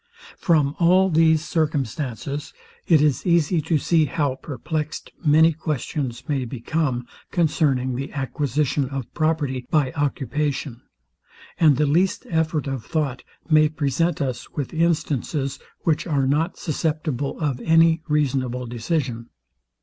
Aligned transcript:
From 0.39 0.75
all 0.79 1.11
these 1.11 1.45
circumstances, 1.47 2.53
it 2.87 3.03
is 3.03 3.23
easy 3.23 3.61
to 3.61 3.77
see 3.77 4.05
how 4.05 4.33
perplexed 4.33 5.11
many 5.23 5.53
questions 5.53 6.27
may 6.27 6.43
become 6.43 7.05
concerning 7.29 7.95
the 7.95 8.11
acquisition 8.11 8.89
of 8.89 9.13
property 9.13 9.67
by 9.69 9.91
occupation; 9.93 10.81
and 11.59 11.77
the 11.77 11.85
least 11.85 12.25
effort 12.31 12.65
of 12.65 12.83
thought 12.83 13.21
may 13.47 13.69
present 13.69 14.19
us 14.21 14.49
with 14.53 14.73
instances, 14.73 15.59
which 15.81 16.07
are 16.07 16.25
not 16.25 16.57
susceptible 16.57 17.39
of 17.39 17.59
any 17.61 18.01
reasonable 18.07 18.65
decision. 18.65 19.29